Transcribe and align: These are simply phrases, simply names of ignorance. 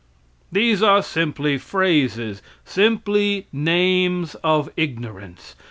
These 0.51 0.81
are 0.81 1.03
simply 1.03 1.59
phrases, 1.59 2.41
simply 2.65 3.45
names 3.53 4.33
of 4.43 4.67
ignorance. 4.75 5.53